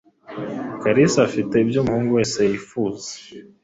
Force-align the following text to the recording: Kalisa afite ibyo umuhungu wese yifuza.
Kalisa 0.81 1.19
afite 1.27 1.53
ibyo 1.63 1.77
umuhungu 1.81 2.11
wese 2.17 2.39
yifuza. 2.49 3.09